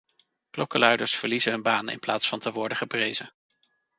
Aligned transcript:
Klokkenluiders 0.49 1.15
verliezen 1.15 1.51
hun 1.51 1.61
baan 1.61 1.89
in 1.89 1.99
plaats 1.99 2.27
van 2.27 2.39
te 2.39 2.51
worden 2.51 2.77
geprezen. 2.77 3.33